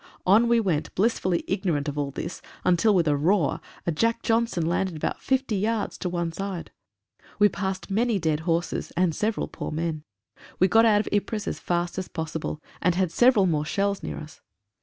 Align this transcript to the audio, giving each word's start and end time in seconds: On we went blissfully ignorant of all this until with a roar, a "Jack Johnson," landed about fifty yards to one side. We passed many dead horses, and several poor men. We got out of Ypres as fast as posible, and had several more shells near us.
On 0.25 0.47
we 0.47 0.59
went 0.59 0.95
blissfully 0.95 1.43
ignorant 1.47 1.87
of 1.87 1.95
all 1.95 2.09
this 2.09 2.41
until 2.65 2.95
with 2.95 3.07
a 3.07 3.15
roar, 3.15 3.61
a 3.85 3.91
"Jack 3.91 4.23
Johnson," 4.23 4.65
landed 4.65 4.95
about 4.95 5.21
fifty 5.21 5.55
yards 5.55 5.95
to 5.99 6.09
one 6.09 6.31
side. 6.31 6.71
We 7.37 7.49
passed 7.49 7.91
many 7.91 8.17
dead 8.17 8.39
horses, 8.39 8.91
and 8.97 9.13
several 9.13 9.47
poor 9.47 9.69
men. 9.69 10.03
We 10.57 10.67
got 10.67 10.85
out 10.85 11.01
of 11.01 11.09
Ypres 11.13 11.47
as 11.47 11.59
fast 11.59 11.99
as 11.99 12.07
posible, 12.07 12.59
and 12.81 12.95
had 12.95 13.11
several 13.11 13.45
more 13.45 13.63
shells 13.63 14.01
near 14.01 14.17
us. 14.17 14.41